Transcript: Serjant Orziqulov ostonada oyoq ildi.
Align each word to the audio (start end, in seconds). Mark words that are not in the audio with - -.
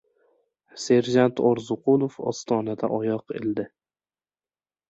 Serjant 0.83 1.41
Orziqulov 1.51 2.17
ostonada 2.31 2.91
oyoq 2.99 3.37
ildi. 3.41 3.67